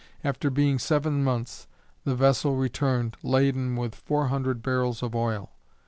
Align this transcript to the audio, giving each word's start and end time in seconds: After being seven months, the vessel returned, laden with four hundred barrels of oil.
After 0.23 0.49
being 0.49 0.79
seven 0.79 1.23
months, 1.23 1.67
the 2.05 2.15
vessel 2.15 2.55
returned, 2.55 3.17
laden 3.21 3.75
with 3.75 3.93
four 3.93 4.29
hundred 4.29 4.63
barrels 4.63 5.03
of 5.03 5.13
oil. 5.13 5.51